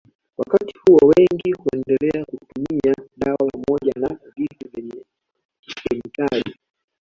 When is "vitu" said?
4.35-4.69